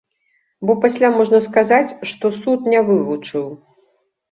[0.69, 3.49] Бо пасля можна сказаць, што суд не вывучыў.